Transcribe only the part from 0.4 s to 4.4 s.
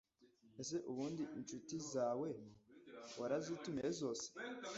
ese ubundi inshuti zawe warazitumiye zose!’